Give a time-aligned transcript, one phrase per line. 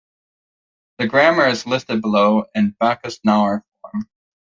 [0.97, 4.09] The grammar is listed below in Backus-Naur form.